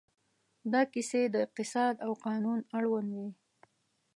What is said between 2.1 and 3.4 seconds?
قانون اړوند وې.